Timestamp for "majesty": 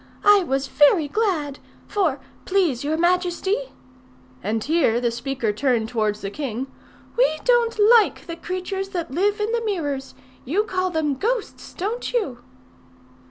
2.97-3.55